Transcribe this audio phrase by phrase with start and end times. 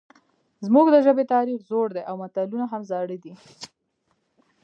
[0.65, 3.33] زموږ د ژبې تاریخ زوړ دی او متلونه هم زاړه دي